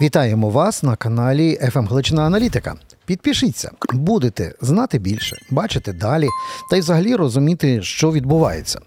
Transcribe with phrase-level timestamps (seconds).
[0.00, 2.74] Вітаємо вас на каналі «ФМ Глична Аналітика.
[3.06, 6.26] Підпишіться, будете знати більше, бачити далі
[6.70, 8.80] та й взагалі розуміти, що відбувається.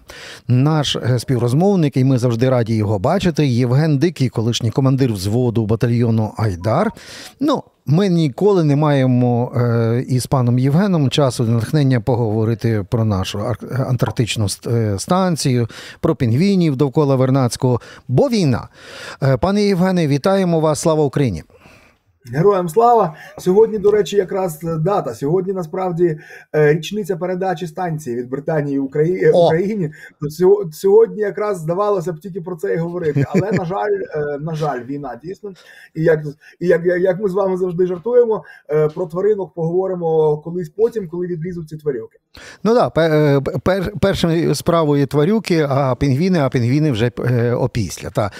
[0.48, 6.34] Наш е, співрозмовник, і ми завжди раді його бачити, Євген Дикий, колишній командир взводу батальйону
[6.36, 6.92] Айдар.
[7.40, 13.86] Ну, ми ніколи не маємо е, із паном Євгеном часу натхнення поговорити про нашу ар-
[13.88, 15.68] антарктичну е, станцію,
[16.00, 18.68] про пінгвінів довкола Вернадського, бо війна.
[19.22, 20.80] Е, пане Євгене, вітаємо вас!
[20.80, 21.42] Слава Україні!
[22.30, 23.14] Героям слава!
[23.38, 25.14] Сьогодні, до речі, якраз дата.
[25.14, 26.18] Сьогодні насправді
[26.54, 29.30] е, річниця передачі станції від Британії Украї...
[29.30, 29.92] Україні.
[30.72, 33.24] Сьогодні якраз здавалося б тільки про це і говорити.
[33.28, 35.52] Але на жаль, е, на жаль, війна дійсно.
[35.94, 36.20] І як
[36.60, 41.26] і як, як ми з вами завжди жартуємо, е, про тваринок поговоримо колись потім, коли
[41.26, 42.18] відлізуть ці тварюки.
[42.64, 48.10] Ну так, да, пер, першою справою тварюки, а пінгвіни, а пінгвіни вже е, опісля.
[48.10, 48.30] Та.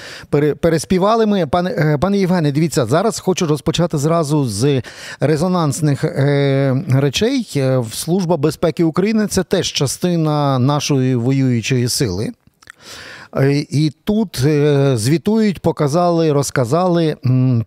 [0.61, 1.47] Переспівали ми.
[1.47, 4.83] Пане, е, пане Євгене, дивіться, зараз хочу розпочати зразу з
[5.21, 7.53] резонансних е, речей.
[7.57, 12.33] Е, Служба безпеки України це теж частина нашої воюючої сили.
[13.37, 14.47] Е, І тут
[14.95, 17.17] звітують, показали, розказали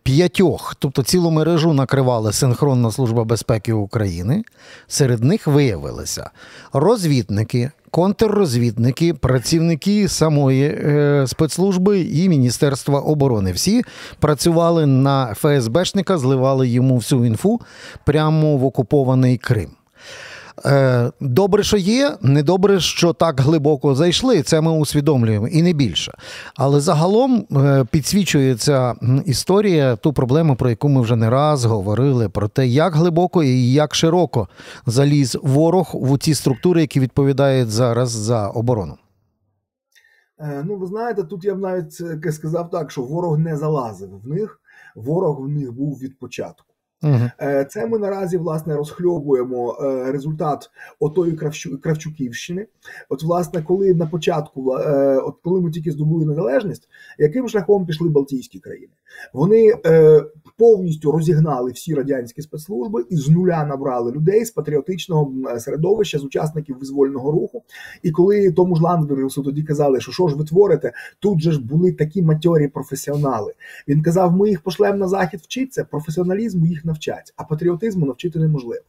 [0.03, 4.44] п'ятьох, тобто цілу мережу накривала Синхронна служба безпеки України.
[4.88, 6.29] Серед них виявилися
[6.73, 13.51] розвідники, контррозвідники, працівники самої е, спецслужби і Міністерства оборони.
[13.51, 13.83] Всі
[14.19, 17.61] працювали на ФСБшника, зливали йому всю інфу
[18.05, 19.69] прямо в окупований Крим.
[20.65, 24.41] Е, Добре, що є, недобре, що так глибоко зайшли.
[24.41, 26.13] Це ми усвідомлюємо і не більше.
[26.55, 28.95] Але загалом е, підсвічується
[29.25, 33.71] історія ту проблему, про яку ми вже не раз говорили, про те, як глибоко і
[33.73, 34.47] як широко
[34.85, 38.97] заліз ворог в ті структури, які відповідають зараз за оборону.
[40.39, 41.93] Е, Ну, ви знаєте, тут я б навіть
[42.33, 44.61] сказав так, що ворог не залазив в них,
[44.95, 46.74] ворог в них був від початку.
[47.03, 51.38] Е, Це ми наразі власне розхльобуємо е, результат отої
[51.81, 52.67] Кравчуківщини.
[53.09, 56.89] От, власне, коли на початку, е, от коли ми тільки здобули незалежність,
[57.19, 58.94] яким шляхом пішли Балтійські країни?
[59.33, 59.73] Вони
[60.57, 66.77] повністю розігнали всі радянські спецслужби і з нуля набрали людей з патріотичного середовища, з учасників
[66.79, 67.63] визвольного руху.
[68.03, 71.66] І коли тому ж Ландбергусу тоді казали, що що ж ви творите, тут же ж
[71.66, 73.53] були такі матьорі професіонали.
[73.88, 78.83] Він казав: ми їх пошлемо на захід вчитися, професіоналізму їх навчать, а патріотизму навчити неможливо.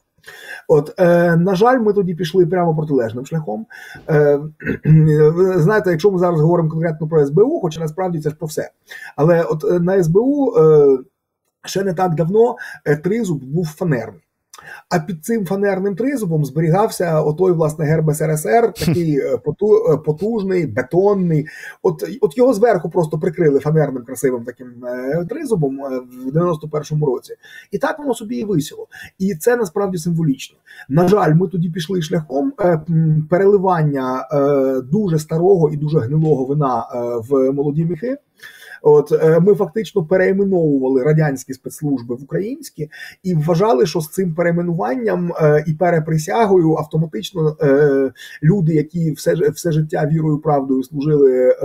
[0.68, 3.66] От, е, на жаль, ми тоді пішли прямо протилежним шляхом.
[4.08, 4.40] Е,
[5.56, 8.70] знаєте, якщо ми зараз говоримо конкретно про СБУ, хоча насправді це ж про все.
[9.16, 10.98] Але от е, на СБУ е,
[11.64, 14.25] ще не так давно е, тризуб був фанерний.
[14.88, 21.46] А під цим фанерним тризубом зберігався отой власне герб СРСР, такий е, е, потужний, бетонний.
[21.82, 24.72] От, от його зверху просто прикрили фанерним красивим таким
[25.28, 27.34] тризубом е, в 91-му році.
[27.70, 28.86] І так воно собі і висіло.
[29.18, 30.58] І це насправді символічно.
[30.88, 32.52] На жаль, ми тоді пішли шляхом
[33.30, 34.28] переливання
[34.92, 36.86] дуже старого і дуже гнилого вина
[37.28, 38.16] в молоді міхи.
[38.82, 42.90] От е, ми фактично переіменовували радянські спецслужби в українські
[43.22, 49.72] і вважали, що з цим перейменуванням е, і переприсягою автоматично е, люди, які все все
[49.72, 51.56] життя вірою правдою служили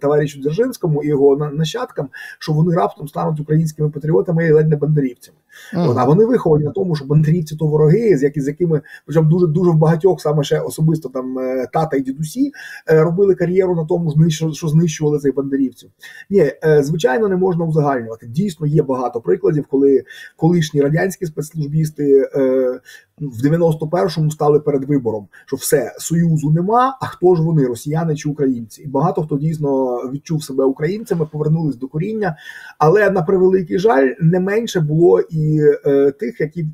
[0.00, 5.38] товаришу Дзержинському і його нащадкам, що вони раптом стануть українськими патріотами і ледь не бандерівцями.
[5.74, 9.30] От, а вони виховані на тому, що бандерівці то вороги, з які з якими причому
[9.30, 12.52] дуже дуже в багатьох, саме ще особисто там е, тата і дідусі,
[12.90, 15.90] е, робили кар'єру на тому, що знищували цих бандерівців.
[16.30, 18.26] Ні, е, звичайно, не можна узагальнювати.
[18.26, 20.04] Дійсно, є багато прикладів, коли
[20.36, 22.30] колишні радянські спецслужбісти
[23.18, 26.98] в 91-му стали перед вибором, що все союзу нема.
[27.00, 28.82] А хто ж вони, росіяни чи українці?
[28.82, 32.36] І багато хто дійсно відчув себе українцями, повернулись до коріння.
[32.78, 36.66] Але на превеликий жаль, не менше було і е, тих, які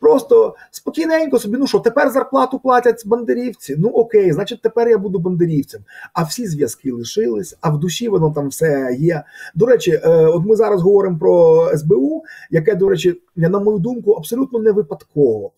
[0.00, 1.56] просто спокійненько собі.
[1.58, 3.76] Ну що тепер зарплату платять бандерівці?
[3.78, 5.80] Ну окей, значить, тепер я буду бандерівцем.
[6.12, 9.22] А всі зв'язки лишились, а в душі воно там все є.
[9.54, 14.12] До речі, е, от ми зараз говоримо про СБУ, яке, до речі, на мою думку,
[14.12, 15.52] абсолютно не випадково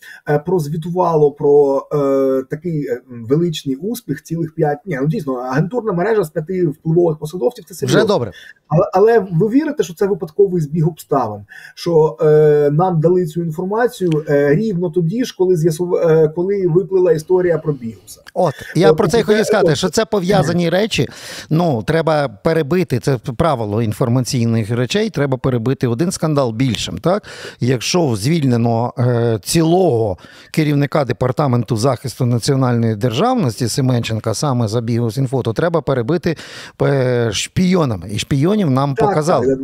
[0.47, 4.79] прозвітувало про е, такий е, величний успіх цілих п'ять.
[4.87, 7.99] Ні, ну дійсно, агентурна мережа з п'яти впливових посадовців це серйозно.
[7.99, 8.33] Вже добре.
[8.69, 11.41] Але, але ви вірите, що це випадковий збіг обставин,
[11.75, 17.13] що е, нам дали цю інформацію е, рівно тоді ж, коли з'ясув, е, коли виплила
[17.13, 18.21] історія про Бігуса.
[18.35, 19.77] От я От, про це й хотів сказати, от.
[19.77, 21.09] що це пов'язані речі.
[21.51, 25.11] Ну треба перебити це правило інформаційних речей.
[25.11, 26.99] Треба перебити один скандал більшим.
[26.99, 27.23] Так,
[27.61, 30.19] якщо звільнено е, цілого
[30.51, 36.37] керівника департаменту захисту національної державності Семенченка саме за Бігус інфо, то треба перебити
[36.83, 38.09] е, шпійонами.
[38.13, 39.47] І шпійонів шпіонів нам так, показали.
[39.47, 39.61] Так,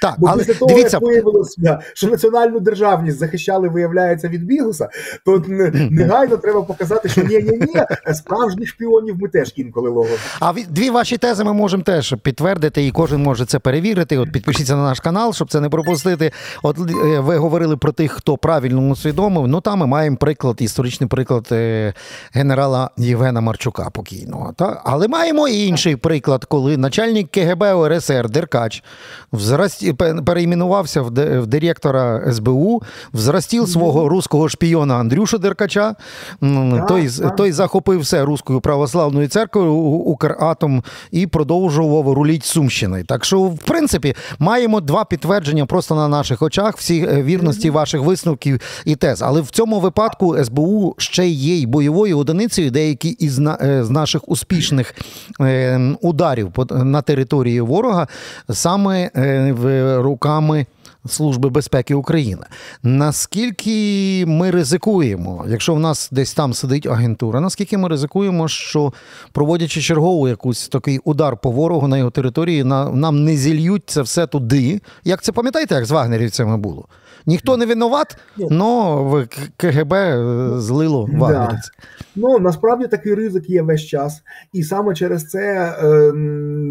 [0.00, 0.96] так, Бо але після того, дивіться...
[0.96, 4.88] як виявилося, що національну державність захищали, виявляється, від Бігуса,
[5.24, 5.42] то
[5.90, 10.16] негайно треба показати, що ні, ні, ні, справжніх шпіонів ми теж інколи ловимо.
[10.40, 14.18] А дві ваші тези ми можемо теж підтвердити, і кожен може це перевірити.
[14.18, 16.32] От підпишіться на наш канал, щоб це не пропустити.
[16.62, 19.48] От е, ви говорили про тих, хто правильно усвідомив.
[19.48, 21.94] Ну там ми маємо приклад, історичний приклад е,
[22.32, 24.52] генерала Євгена Марчука покійного.
[24.56, 24.82] Та?
[24.84, 28.82] Але маємо і інший приклад, коли начальник КГБ УРСР Деркач
[29.32, 29.92] взрасті,
[30.26, 31.10] перейменувався в,
[31.40, 32.82] в директора СБУ,
[33.14, 35.94] взрастів свого руського шпіона Андрюшу Деркача.
[36.88, 43.04] Той, той захопив все руською православною церквою Укратом і продовжував руліть Сумщиною.
[43.04, 48.00] Так що, в принципі, маємо два підтвердження просто на наших очах всі е, вірності ваших
[48.00, 49.22] висновків і тез.
[49.22, 54.28] Але в цьому випадку СБУ ще є й бойовою одиницею, деякі із е, з наших
[54.28, 54.94] успішних
[55.40, 58.08] е, ударів на території ворога
[58.50, 59.10] саме
[59.52, 60.66] в руками.
[61.08, 62.42] Служби безпеки України.
[62.82, 68.92] Наскільки ми ризикуємо, якщо в нас десь там сидить агентура, наскільки ми ризикуємо, що
[69.32, 74.26] проводячи чергову якусь такий удар по ворогу на його території, нам не зільють це все
[74.26, 74.80] туди?
[75.04, 76.84] Як це пам'ятаєте, як з вагнерівцями було?
[77.26, 78.18] Ніхто не винуват,
[78.50, 79.26] але
[79.56, 81.72] КГБ е, злило вагнерівців.
[82.16, 86.12] Ну насправді такий ризик є весь час, і саме через це е,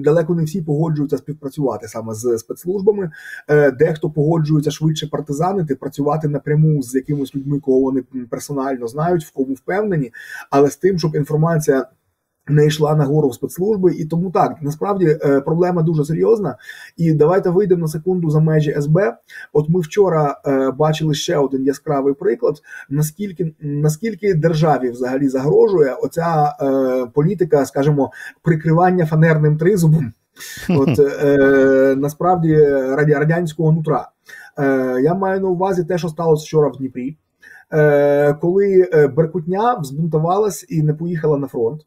[0.03, 3.11] далеко не всі погоджуються співпрацювати саме з спецслужбами.
[3.49, 9.31] Е, Дехто погоджується швидше партизанити, працювати напряму з якимись людьми, кого вони персонально знають, в
[9.31, 10.13] кому впевнені,
[10.49, 11.85] але з тим, щоб інформація
[12.47, 16.57] не йшла нагору в спецслужби, і тому так насправді е, проблема дуже серйозна.
[16.97, 19.17] І давайте вийдемо на секунду за межі СБ.
[19.53, 22.61] От ми вчора е, бачили ще один яскравий приклад.
[22.89, 28.11] Наскільки наскільки державі взагалі загрожує оця е, політика, скажімо,
[28.43, 30.13] прикривання фанерним тризубом,
[30.69, 32.57] от е, насправді
[32.95, 34.09] радянського нутра.
[34.59, 37.17] Е, Я маю на увазі те, що сталося вчора в Дніпрі,
[37.73, 41.81] е, коли Беркутня взбунтувалась і не поїхала на фронт.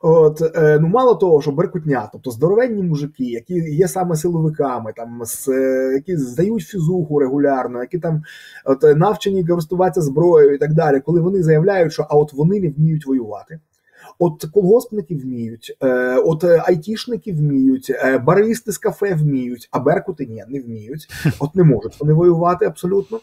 [0.00, 5.20] От е, ну мало того, що беркутня, тобто здоровенні мужики, які є саме силовиками, там
[5.24, 5.48] з
[5.94, 8.22] які здають фізуху регулярно, які там
[8.64, 12.68] от навчені користуватися зброєю і так далі, коли вони заявляють, що а от вони не
[12.68, 13.58] вміють воювати.
[14.18, 20.44] От колгоспники вміють, е, от айтішники вміють, е, баристи з кафе вміють, а беркути ні,
[20.48, 21.08] не вміють.
[21.38, 23.20] От не можуть вони воювати абсолютно.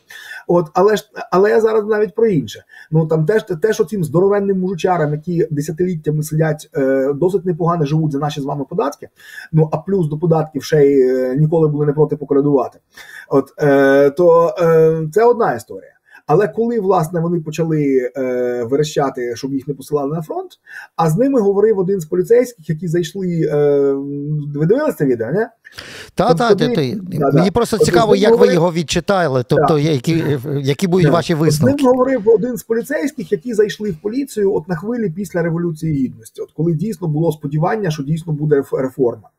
[0.48, 2.64] От, але ж але я зараз навіть про інше.
[2.92, 8.12] Ну там теж те, теж оцім здоровенним мужичарам, які десятиліттями сидять, е, досить непогано живуть
[8.12, 9.10] за наші з вами податки.
[9.52, 12.80] Ну а плюс до податків ще й ніколи були не проти поколядувати.
[13.30, 13.54] От
[14.18, 14.56] то
[15.14, 15.94] це одна історія.
[16.28, 20.52] Але коли власне вони почали е, верещати, щоб їх не посилали на фронт,
[20.96, 23.50] а з ними говорив один з поліцейських, які зайшли.
[23.52, 23.94] Е,
[24.56, 25.50] ви дивилися відео, не?
[26.16, 26.82] Та, та, та, та.
[27.34, 28.50] Мені просто От цікаво, як говорив...
[28.50, 30.24] ви його відчитали, тобто які
[30.62, 31.14] які будуть так.
[31.14, 31.78] ваші висновки.
[31.78, 35.94] З ним говорив один з поліцейських, які зайшли в поліцію от на хвилі після Революції
[35.94, 39.30] Гідності, от коли дійсно було сподівання, що дійсно буде реформа.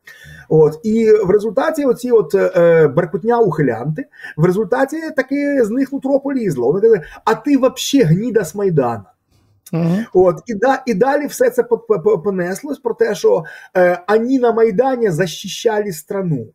[0.49, 4.05] От І в результаті оці от е, беркутня ухилянти,
[4.37, 6.67] в результаті таки з них нутро полізло.
[6.67, 9.05] Вони казали, а ти взагалі гніда з Майдана.
[9.71, 10.05] Uh-huh.
[10.13, 11.63] От і да і далі все це
[12.23, 13.43] понеслось про те, що
[13.77, 16.47] е, ані на Майдані захищали страну.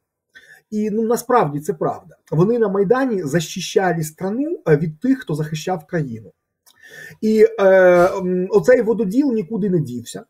[0.71, 2.17] І ну насправді це правда.
[2.31, 6.33] Вони на Майдані захищали страну е, від тих, хто захищав країну.
[7.21, 8.09] І е,
[8.50, 10.25] оцей вододіл нікуди не дівся.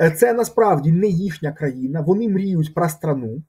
[0.00, 2.00] Е, це насправді не їхня країна.
[2.00, 3.42] Вони мріють про страну.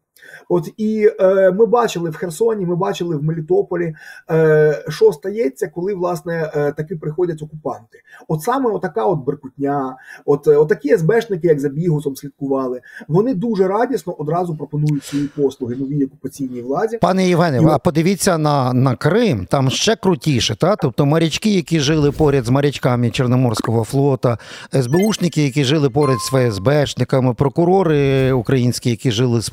[0.50, 3.96] От і е, ми бачили в Херсоні, ми бачили в Мелітополі,
[4.32, 8.02] е, що стається, коли власне е, таки приходять окупанти.
[8.28, 9.96] От саме отака от беркутня,
[10.26, 15.76] от е, отакі СБшники, як за бігусом слідкували, вони дуже радісно одразу пропонують свої послуги
[15.76, 16.98] новій окупаційній владі.
[17.02, 17.66] Пане Євгене, і...
[17.66, 22.50] а подивіться на на Крим, там ще крутіше, та тобто морячки, які жили поряд з
[22.50, 24.38] морячками Чорноморського флота,
[24.82, 29.50] СБУшники, які жили поряд з ФСБшниками, прокурори українські, які жили з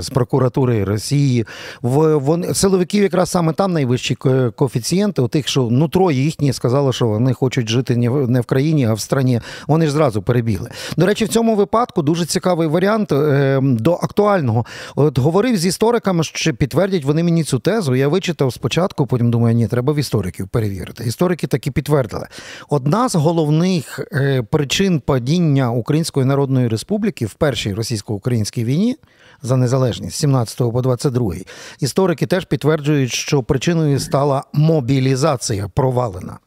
[0.00, 1.46] з прокуратури Росії.
[1.82, 4.14] В вони силовиків якраз саме там найвищі
[4.56, 7.96] коефіцієнти, у тих, що нутро їхні сказали, що вони хочуть жити
[8.28, 9.40] не в країні, а в страні.
[9.68, 10.70] Вони ж зразу перебігли.
[10.96, 14.66] До речі, в цьому випадку дуже цікавий варіант е, до актуального.
[14.96, 17.94] От говорив з істориками, що підтвердять вони мені цю тезу.
[17.94, 21.04] Я вичитав спочатку, потім думаю, ні, треба в істориків перевірити.
[21.04, 22.26] Історики таки підтвердили.
[22.68, 28.96] Одна з головних е, причин падіння Української Народної Республіки в першій російсько-українській війні
[29.42, 31.32] за незалежність 17 по 22.
[31.80, 36.38] Історики теж підтверджують, що причиною стала мобілізація провалена.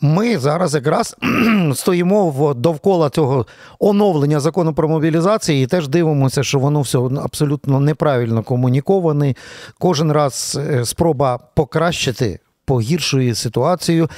[0.00, 1.16] ми зараз якраз
[1.74, 3.46] стоїмо довкола цього
[3.78, 9.34] оновлення закону про мобілізацію і теж дивимося, що воно все абсолютно неправильно комуніковане.
[9.78, 14.08] Кожен раз е, спроба покращити погіршує ситуацію.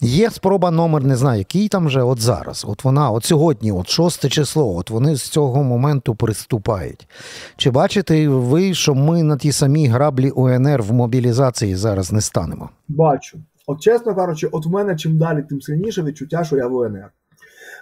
[0.00, 2.64] Є спроба номер, не знаю, який там вже от зараз.
[2.68, 7.08] От вона, от сьогодні, от шосте число, от вони з цього моменту приступають.
[7.56, 12.70] Чи бачите ви, що ми на ті самі граблі УНР в мобілізації зараз не станемо?
[12.88, 13.38] Бачу.
[13.66, 17.10] От чесно кажучи, от в мене чим далі, тим сильніше відчуття, що я в УНР.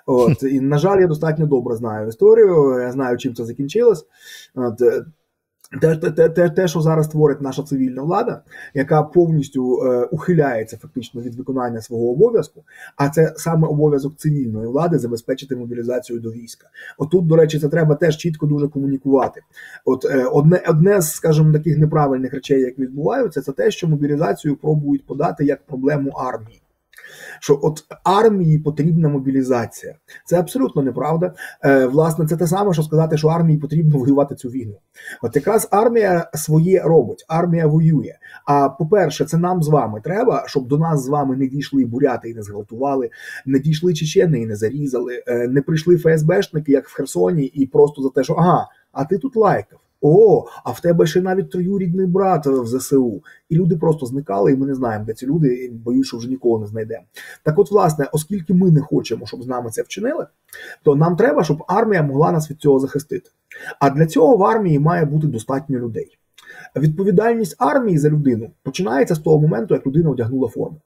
[0.07, 4.07] От, І, на жаль, я достатньо добре знаю історію, я знаю, чим це закінчилось.
[4.55, 4.83] От,
[5.81, 8.43] те, те, те, те, що зараз творить наша цивільна влада,
[8.75, 12.65] яка повністю е, ухиляється фактично від виконання свого обов'язку,
[12.97, 16.67] а це саме обов'язок цивільної влади забезпечити мобілізацію до війська.
[16.99, 19.41] Отут, до речі, це треба теж чітко дуже комунікувати.
[19.85, 24.57] От е, одне одне з, скажімо, таких неправильних речей, як відбуваються, це те, що мобілізацію
[24.57, 26.64] пробують подати як проблему армії
[27.41, 29.95] що от армії потрібна мобілізація.
[30.25, 31.35] Це абсолютно неправда.
[31.65, 34.75] Е, Власне, це те саме, що сказати, що армії потрібно воювати цю війну.
[35.23, 38.15] От якраз армія своє робить, армія воює.
[38.47, 42.31] А по-перше, це нам з вами треба, щоб до нас з вами не дійшли буряти
[42.31, 43.11] і не зґвалтували,
[43.47, 48.03] не дійшли чечени і не зарізали, е, не прийшли ФСБшники, як в Херсоні, і просто
[48.03, 49.79] за те, що ага, а ти тут лайкав.
[50.01, 53.23] О, а в тебе ще навіть троюрідний брат в ЗСУ.
[53.49, 56.29] І люди просто зникали, і ми не знаємо, де ці люди, і боюсь, що вже
[56.29, 57.05] ніколи не знайдемо.
[57.43, 60.27] Так от, власне, оскільки ми не хочемо, щоб з нами це вчинили,
[60.83, 63.31] то нам треба, щоб армія могла нас від цього захистити.
[63.81, 66.19] А для цього в армії має бути достатньо людей.
[66.77, 70.81] Відповідальність армії за людину починається з того моменту, як людина одягнула форму.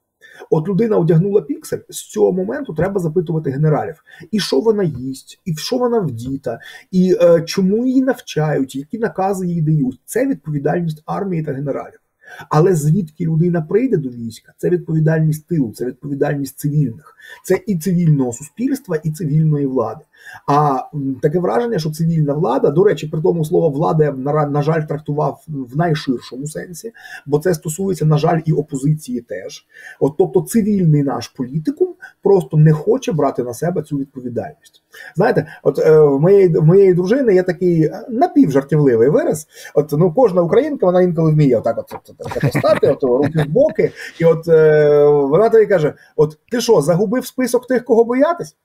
[0.50, 5.52] От людина одягнула піксель, з цього моменту треба запитувати генералів, і що вона їсть, і
[5.52, 10.00] в що вона вдіта, і е, чому її навчають, які накази їй дають.
[10.04, 12.00] Це відповідальність армії та генералів.
[12.48, 18.32] Але звідки людина прийде до війська, це відповідальність тилу, це відповідальність цивільних, це і цивільного
[18.32, 20.00] суспільства, і цивільної влади.
[20.46, 20.80] А
[21.22, 25.44] таке враження, що цивільна влада, до речі, при тому слово влада я на, жаль трактував
[25.48, 26.92] в найширшому сенсі,
[27.26, 29.66] бо це стосується, на жаль, і опозиції теж.
[30.00, 34.82] От тобто, цивільний наш політикум просто не хоче брати на себе цю відповідальність.
[35.16, 39.46] Знаєте, от е, в моєї в моєї дружини є такий е, напівжартівливий вираз.
[39.74, 43.44] От ну кожна українка, вона інколи вміє отак, от, от, от, от стати, от руки
[43.48, 48.04] в боки, і от е, вона тобі каже: От ти що, загубив список тих, кого
[48.04, 48.56] боятись?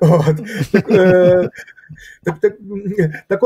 [0.00, 0.36] От,
[0.72, 1.50] так, е,
[2.24, 2.56] так, так,
[3.28, 3.40] так,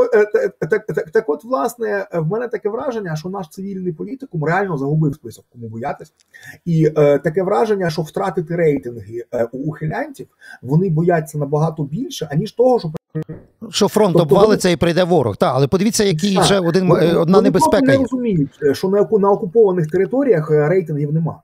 [0.69, 5.15] так, так, так, от, власне, в мене таке враження, що наш цивільний політикум реально загубив
[5.15, 6.13] список, кому боятись,
[6.65, 10.27] і е, таке враження, що втратити рейтинги е, у ухилянтів
[10.61, 12.91] вони бояться набагато більше, аніж того, що
[13.69, 14.73] що фронт тобто обвалиться вони...
[14.73, 15.37] і прийде ворог.
[15.37, 17.79] Так, але подивіться, який так, ще один вони, одна вони небезпека.
[17.79, 21.39] Вони не розуміють, що на окупованих територіях рейтингів немає.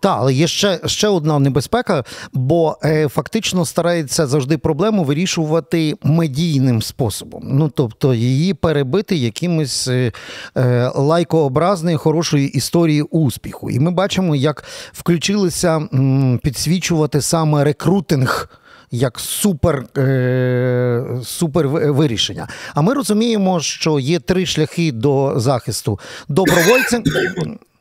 [0.00, 6.82] Так, але є ще ще одна небезпека, бо е, фактично старається завжди проблему вирішувати медійним
[6.82, 7.42] способом.
[7.44, 10.12] Ну тобто її перебити якимось е,
[10.56, 13.70] е, лайкообразною хорошої історії успіху.
[13.70, 18.48] І ми бачимо, як включилися м, підсвічувати саме рекрутинг.
[18.94, 22.48] Як супер е, супер вирішення.
[22.74, 27.02] А ми розуміємо, що є три шляхи до захисту добровольцям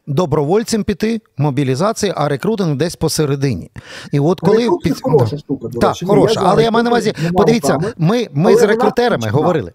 [0.08, 3.72] добровольцем піти, мобілізації, а рекрутинг десь посередині.
[4.12, 5.02] І от коли під...
[5.02, 9.30] хороша штука, до так, хороша, але я маю на увазі, подивіться, ми ми з рекрутерами
[9.30, 9.74] говорили.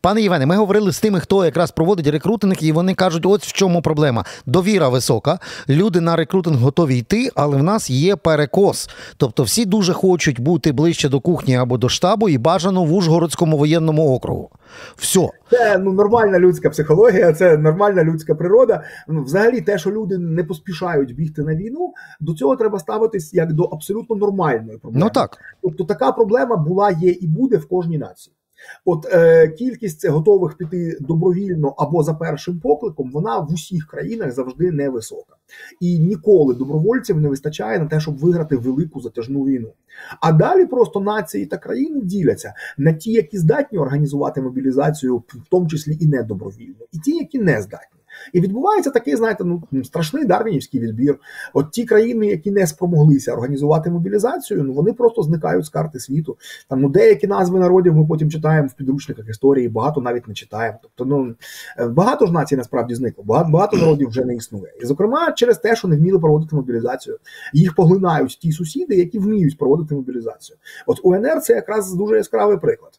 [0.00, 3.52] Пане Євгене, ми говорили з тими, хто якраз проводить рекрутинг, і вони кажуть, ось в
[3.52, 4.24] чому проблема.
[4.46, 5.38] Довіра висока.
[5.68, 8.90] Люди на рекрутинг готові йти, але в нас є перекос.
[9.16, 13.58] Тобто всі дуже хочуть бути ближче до кухні або до штабу і бажано в Ужгородському
[13.58, 14.50] воєнному округу.
[14.96, 15.28] Все.
[15.50, 18.82] Це ну, нормальна людська психологія, це нормальна людська природа.
[19.08, 23.52] Ну, Взагалі, те, що люди не поспішають бігти на війну, до цього треба ставитись як
[23.52, 25.04] до абсолютно нормальної проблеми.
[25.04, 25.38] Ну так.
[25.62, 28.36] Тобто така проблема була, є і буде в кожній нації.
[28.84, 34.70] От е, кількість готових піти добровільно або за першим покликом, вона в усіх країнах завжди
[34.70, 35.36] невисока.
[35.80, 39.72] І ніколи добровольців не вистачає на те, щоб виграти велику затяжну війну.
[40.20, 45.68] А далі просто нації та країни діляться на ті, які здатні організувати мобілізацію, в тому
[45.68, 47.95] числі і не добровільно, і ті, які не здатні.
[48.32, 51.18] І відбувається такий, знаєте, ну страшний дарвінівський відбір.
[51.54, 56.36] От ті країни, які не спромоглися організувати мобілізацію, ну вони просто зникають з карти світу.
[56.68, 60.78] Там ну деякі назви народів ми потім читаємо в підручниках історії, багато навіть не читаємо.
[60.82, 61.34] Тобто, ну
[61.78, 64.72] е, багато ж націй насправді зникло, багато багато народів вже не існує.
[64.82, 67.18] І зокрема, через те, що не вміли проводити мобілізацію,
[67.52, 70.56] їх поглинають ті сусіди, які вміють проводити мобілізацію.
[70.86, 72.92] От УНР це якраз дуже яскравий приклад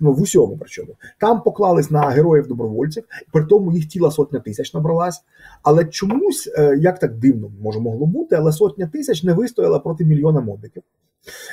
[0.00, 0.56] в усьому.
[0.60, 5.22] Причому там поклались на героїв добровольців, при тому їх тіла сотня тисяч тисяч набралась.
[5.62, 10.04] Але чомусь, е, як так дивно може могло бути, але сотня тисяч не вистояла проти
[10.04, 10.82] мільйона мобіків.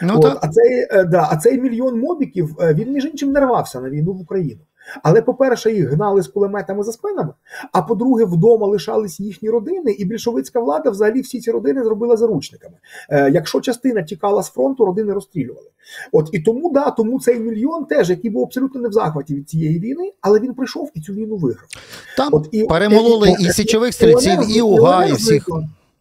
[0.03, 3.39] Ну, От, А цей е, да, а цей мільйон мобіків е, він між іншим не
[3.39, 4.61] рвався на війну в Україну.
[5.03, 7.34] Але, по-перше, їх гнали з кулеметами за спинами.
[7.72, 12.75] А по-друге, вдома лишались їхні родини, і більшовицька влада взагалі всі ці родини зробила заручниками.
[13.10, 15.67] Е, Якщо частина тікала з фронту, родини розстрілювали.
[16.12, 19.50] От і тому да, тому цей мільйон теж, який був абсолютно не в захваті від
[19.50, 21.67] цієї війни, але він прийшов і цю війну виграв.
[22.17, 25.50] Там От і перемололи і, і, і січових стрільців, і уга, і всіх.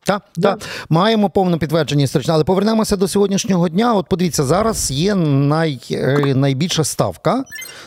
[0.08, 3.94] Так, так, маємо повне підтвердження історичне, але повернемося до сьогоднішнього дня.
[3.94, 7.44] От подивіться, зараз є най, е, найбільша ставка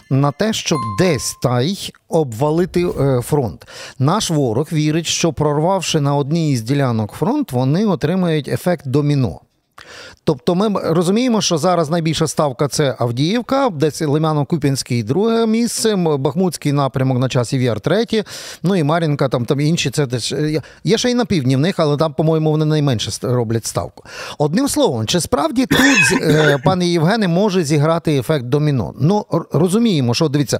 [0.10, 3.68] на те, щоб десь та й обвалити е, фронт.
[4.00, 9.40] Наш ворог вірить, що прорвавши на одній із ділянок фронт, вони отримають ефект доміно.
[10.24, 17.20] Тобто ми розуміємо, що зараз найбільша ставка це Авдіївка, десь Лимяно-Купінський друге місце, Бахмутський напрямок
[17.20, 18.24] на часі Вір третє,
[18.64, 19.90] ну і Мар'їнка, там там інші.
[19.90, 20.34] Це десь
[20.84, 24.04] є ще й на півдні в них, але там, по-моєму, вони найменше роблять ставку.
[24.38, 28.94] Одним словом, чи справді тут, е, пане Євгене, може зіграти ефект доміно?
[29.00, 30.60] Ну розуміємо, що дивіться,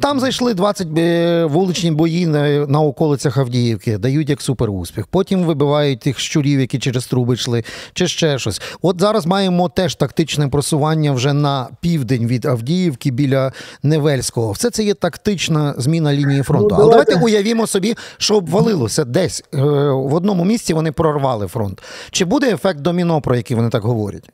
[0.00, 5.06] там зайшли 20 е, вуличні бої на, на околицях Авдіївки, дають як суперуспіх.
[5.06, 8.53] Потім вибивають тих щурів, які через труби йшли, чи ще щось.
[8.82, 14.52] От зараз маємо теж тактичне просування вже на південь від Авдіївки біля Невельського.
[14.52, 16.68] Все це є тактична зміна лінії фронту.
[16.70, 19.58] Ну, Але давайте уявімо собі, що обвалилося десь е,
[19.90, 20.74] в одному місці.
[20.74, 21.82] Вони прорвали фронт.
[22.10, 24.30] Чи буде ефект доміно, про який вони так говорять?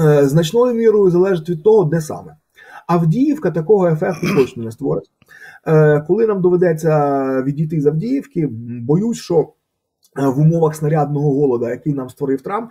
[0.00, 2.36] Е, значною мірою залежить від того, де саме.
[2.86, 5.10] Авдіївка такого ефекту точно не створить.
[5.66, 8.48] Е, коли нам доведеться відійти з Авдіївки,
[8.82, 9.52] боюсь, що
[10.16, 12.70] в умовах снарядного голода, який нам створив Трамп,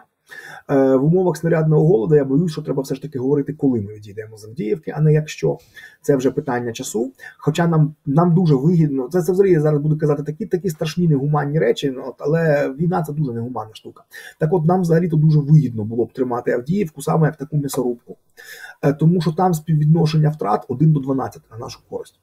[0.67, 4.37] в умовах снарядного голоду я боюсь, що треба все ж таки говорити, коли ми відійдемо
[4.37, 5.57] з Авдіївки, а не якщо
[6.01, 7.11] це вже питання часу.
[7.37, 11.07] Хоча нам нам дуже вигідно, це це взагалі я зараз буду казати такі такі страшні
[11.07, 14.03] негуманні речі, ну, от, але війна це дуже негуманна штука.
[14.39, 18.17] Так от нам взагалі то дуже вигідно було б тримати Авдіївку саме як таку м'ясорубку,
[18.81, 22.19] е, тому що там співвідношення втрат 1 до 12 на нашу користь.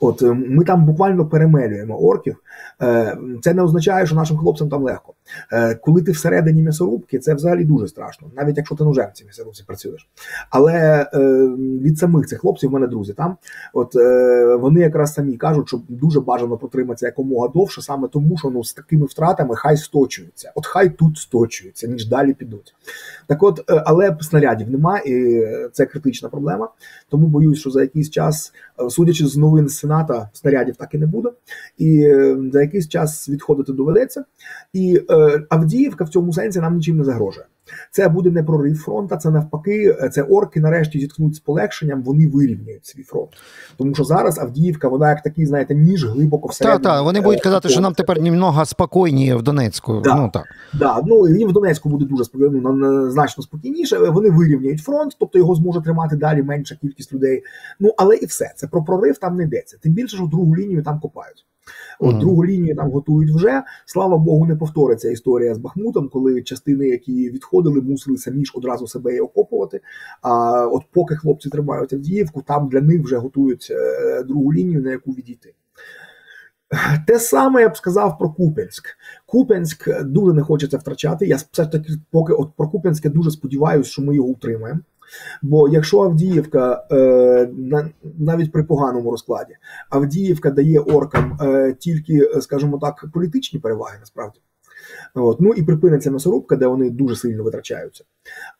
[0.00, 2.36] От е, ми там буквально перемелюємо орків.
[2.82, 5.14] Е, це не означає, що нашим хлопцям там легко.
[5.52, 9.24] Е, коли ти всередині м'ясорубки, це взагалі дуже страшно, навіть якщо ти ножем в цій
[9.24, 10.08] м'ясорубці працюєш.
[10.50, 11.06] Але
[11.82, 13.36] від самих цих хлопців в мене друзі там,
[13.72, 13.94] от
[14.60, 18.72] вони якраз самі кажуть, що дуже бажано протриматися якомога довше, саме тому, що ну з
[18.72, 20.52] такими втратами хай сточуються.
[20.54, 22.74] От хай тут сточуються, ніж далі підуть.
[23.26, 26.68] Так, от, але снарядів нема, і це критична проблема.
[27.08, 28.52] Тому боюсь, що за якийсь час,
[28.90, 31.28] судячи з новин новин Сената снарядів так і не буде,
[31.78, 34.24] і е, за якийсь час відходити доведеться.
[34.72, 37.46] І е, Авдіївка в цьому сенсі нам нічим не загрожує.
[37.90, 42.86] Це буде не прорив фронта, це навпаки, це орки нарешті зіткнуть з полегшенням, вони вирівнюють
[42.86, 43.30] свій фронт.
[43.76, 46.84] Тому що зараз Авдіївка, вона як такий, знаєте, ніж глибоко всередині.
[46.84, 50.00] Так, так, вони будуть казати, що нам тепер німного спокійніше в Донецьку.
[50.04, 50.44] Да, ну так.
[50.74, 53.98] Да, ну їм в Донецьку буде дуже спокійно, ну, значно спокійніше.
[53.98, 57.42] Вони вирівняють фронт, тобто його зможе тримати далі менша кількість людей.
[57.80, 59.78] Ну але і все це про прорив там не йдеться.
[59.82, 61.46] Тим більше, що другу лінію там копають.
[62.00, 62.20] От mm.
[62.20, 63.62] другу лінію там готують вже.
[63.86, 68.86] Слава Богу, не повториться історія з Бахмутом, коли частини, які відходили, мусили самі ж одразу
[68.86, 69.80] себе і окопувати.
[70.22, 74.90] А от поки хлопці тримають Авдіївку, там для них вже готують е, другу лінію, на
[74.90, 75.54] яку відійти.
[77.06, 78.84] Те саме я б сказав про Купенськ.
[79.26, 81.26] Купенськ дуже не хочеться втрачати.
[81.26, 84.80] Я все ж таки, поки от про Купенськ я дуже сподіваюся, що ми його утримаємо.
[85.42, 87.48] Бо якщо Авдіївка е,
[88.18, 89.56] навіть при поганому розкладі
[89.90, 94.40] Авдіївка дає оркам е, тільки, скажімо так, політичні переваги, насправді.
[95.14, 95.40] От.
[95.40, 98.04] Ну і припиниться м'ясорубка, де вони дуже сильно витрачаються.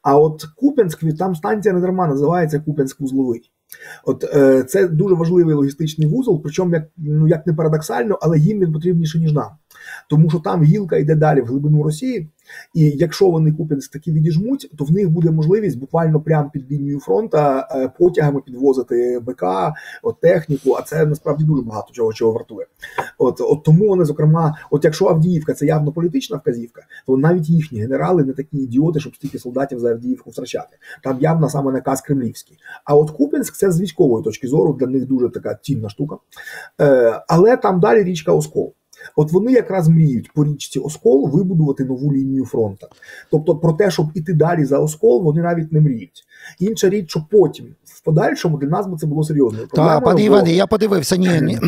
[0.02, 3.40] А от Купенськ, там станція не дарма називається Купенськ-Вузловий.
[4.05, 8.61] От е, це дуже важливий логістичний вузол, причому як ну як не парадоксально, але їм
[8.61, 9.50] він потрібніше ніж нам,
[10.11, 12.31] тому що там гілка йде далі в глибину Росії.
[12.74, 17.00] І якщо вони Куп'янськ таки відіжмуть, то в них буде можливість буквально прямо під лінією
[17.00, 19.42] фронта е, потягами підвозити БК,
[20.02, 20.76] от техніку.
[20.79, 22.66] А це насправді дуже багато чого чого вартує.
[23.18, 27.81] От от тому вони, зокрема, от якщо Авдіївка це явно політична вказівка, то навіть їхні
[27.81, 30.76] генерали не такі ідіоти, щоб стільки солдатів за Авдіївку втрачати.
[31.02, 32.59] Там явно саме наказ кремлівський.
[32.85, 36.16] А от Куп'янськ це з військової точки зору для них дуже така цінна штука.
[36.80, 38.74] Е, Але там далі річка Оскол.
[39.16, 42.86] От вони якраз мріють по річці Оскол вибудувати нову лінію фронту.
[43.30, 46.24] Тобто про те, щоб іти далі за Оскол, вони навіть не мріють.
[46.58, 50.00] Інша річ, що потім в подальшому для нас би це було серйозною Та, проблемою.
[50.00, 51.58] пане Іване, я подивився, ні, ні.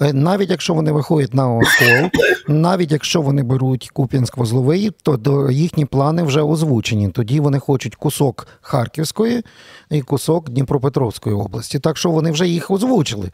[0.00, 2.10] Е, навіть якщо вони виходять на Оскол,
[2.48, 7.08] навіть якщо вони беруть Куп'янськ-Вузловий, то до їхні плани вже озвучені.
[7.08, 9.42] Тоді вони хочуть кусок Харківської
[9.90, 11.78] і кусок Дніпропетровської області.
[11.78, 13.30] Так що вони вже їх озвучили.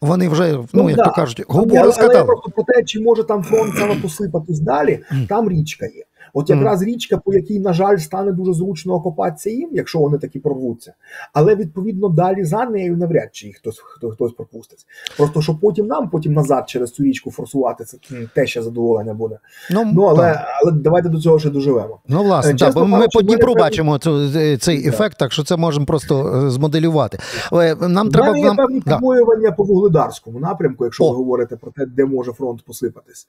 [0.00, 1.04] Вони вже, ну, як да.
[1.04, 4.60] то кажуть, губу але, але я просто про те, чи може там фронт саме посипатись
[4.60, 6.04] далі, там річка є.
[6.34, 10.40] От якраз річка, по якій, на жаль, стане дуже зручно окопатися їм, якщо вони таки
[10.40, 10.94] прорвуться.
[11.32, 14.86] Але відповідно далі за нею навряд чи їх хтось хто, хтось пропустить.
[15.16, 17.98] Просто що потім нам, потім назад через цю річку форсувати це
[18.34, 19.38] те ще задоволення буде.
[19.70, 20.46] Ну але, так.
[20.62, 21.98] але давайте до цього ще доживемо.
[22.08, 25.56] Ну, власне, Е, так, бо ми по Дніпру бачимо цю, цей ефект, так що це
[25.56, 27.18] можемо просто е, змоделювати.
[27.52, 28.56] Е, Нам треба є нам...
[28.56, 31.10] певні побоювання по вугледарському напрямку, якщо О.
[31.10, 33.26] ви говорите про те, де може фронт посипатись.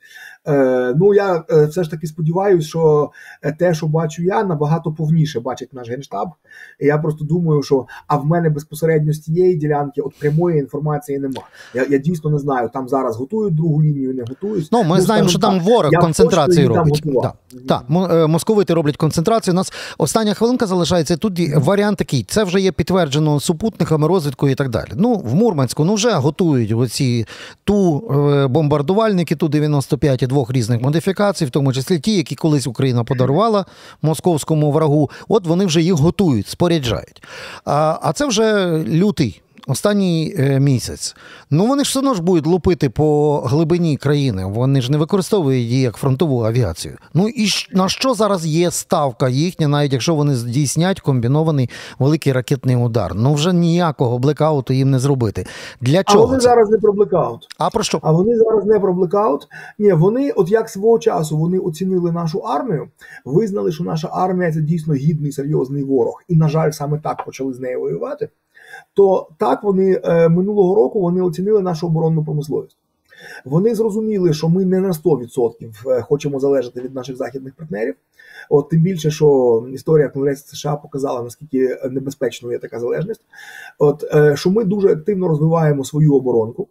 [0.48, 2.95] Е, ну я е, все ж таки сподіваюся, що
[3.42, 6.30] е, те, що бачу я, набагато повніше бачить наш генштаб.
[6.80, 11.20] І я просто думаю, що а в мене безпосередньо з тієї ділянки от прямої інформації
[11.20, 11.42] нема.
[11.74, 14.70] Я, я дійсно не знаю, там зараз готують другу лінію, не готують.
[14.72, 17.02] Ну, ми знаємо, що там ворог концентрацію робить.
[17.06, 17.34] Да.
[17.68, 19.54] Так, е, московити роблять концентрацію.
[19.54, 21.18] У нас остання хвилинка залишається.
[21.18, 24.90] Тут варіант такий: це вже є підтверджено супутниками, розвідкою і так далі.
[24.96, 27.26] Ну, в Мурманську ну вже готують оці
[27.64, 32.68] ту е, бомбардувальники, ту 95 і двох різних модифікацій, в тому числі ті, які колись
[32.68, 33.66] Україна подарувала
[34.02, 35.10] московському врагу.
[35.28, 37.24] От вони вже їх готують, споряджають.
[37.66, 39.42] А, а це вже лютий.
[39.68, 41.16] Останній е, місяць.
[41.52, 44.46] Ну вони ж все одно ж будуть лупити по глибині країни.
[44.46, 46.98] Вони ж не використовують її як фронтову авіацію.
[47.14, 52.76] Ну і на що зараз є ставка їхня, навіть якщо вони здійснять комбінований великий ракетний
[52.76, 53.12] удар?
[53.16, 55.46] Ну вже ніякого блекауту їм не зробити.
[55.82, 56.26] Для А чого?
[56.26, 56.44] вони це?
[56.44, 57.48] зараз не про блекаут.
[57.58, 58.00] А про що?
[58.02, 59.48] А вони зараз не про блекаут.
[59.80, 62.88] Ні, вони, от як свого часу, вони оцінили нашу армію,
[63.26, 67.54] визнали, що наша армія це дійсно гідний серйозний ворог, і на жаль, саме так почали
[67.54, 68.30] з нею воювати.
[68.96, 72.78] То так вони е, минулого року вони оцінили нашу оборонну промисловість.
[73.46, 77.96] Вони зрозуміли, що ми не на 100% е, хочемо залежати від наших західних партнерів.
[78.50, 83.22] От тим більше, що історія Конгресу США показала наскільки небезпечною є така залежність.
[83.80, 86.68] От е, що ми дуже активно розвиваємо свою оборонку.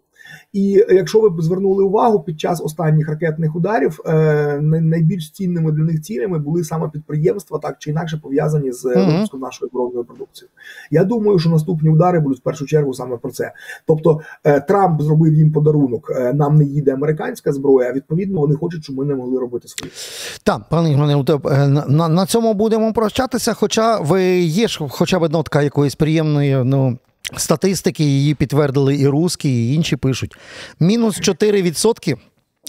[0.53, 5.83] І якщо ви б звернули увагу під час останніх ракетних ударів, е, найбільш цінними для
[5.83, 10.49] них цілями були саме підприємства, так чи інакше пов'язані з випуском нашої оборонної продукції.
[10.91, 13.51] Я думаю, що наступні удари будуть в першу чергу саме про це.
[13.87, 16.11] Тобто е, Трамп зробив їм подарунок.
[16.15, 17.89] е, Нам не їде американська зброя.
[17.89, 19.91] а Відповідно, вони хочуть, щоб ми не могли робити свої.
[20.43, 23.53] Так, пане е, на, на, на цьому будемо прощатися.
[23.53, 26.97] Хоча ви є ж хоча б нотка якоїсь приємної ну,
[27.37, 30.35] статистики, її підтвердили і русські, і інші пишуть.
[30.79, 32.15] Мінус 4%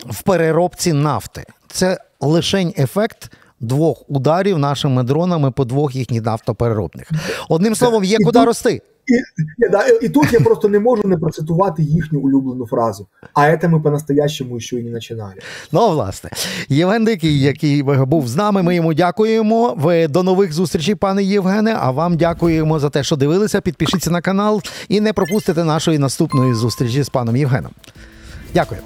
[0.07, 1.45] в переробці нафти.
[1.69, 3.31] Це лишень ефект.
[3.61, 7.11] Двох ударів нашими дронами по двох їхніх нафтопереробних.
[7.49, 8.83] Одним словом, є І куди рости.
[9.07, 9.13] І,
[9.59, 13.07] ні, да, і тут я просто не можу не процитувати їхню улюблену фразу.
[13.35, 15.35] А це ми по-настоящему ще й не починали.
[15.73, 16.31] Ну, власне,
[16.69, 19.75] Євген Дикий, який був з нами, ми йому дякуємо.
[19.79, 21.77] Ви до нових зустрічей, пане Євгене.
[21.81, 23.61] А вам дякуємо за те, що дивилися.
[23.61, 27.73] Підпишіться на канал і не пропустите нашої наступної зустрічі з паном Євгеном.
[28.55, 28.81] Дякую.